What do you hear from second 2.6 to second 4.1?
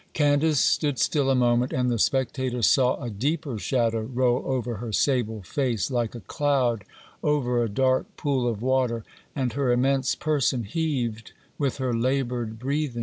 saw a deeper shadow